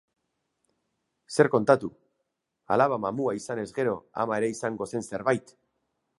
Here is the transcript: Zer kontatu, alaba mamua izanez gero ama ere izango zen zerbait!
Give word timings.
Zer 1.35 1.49
kontatu, 1.55 1.91
alaba 2.77 2.99
mamua 3.05 3.37
izanez 3.41 3.67
gero 3.77 3.95
ama 4.25 4.43
ere 4.43 4.53
izango 4.57 4.91
zen 4.95 5.09
zerbait! 5.13 5.57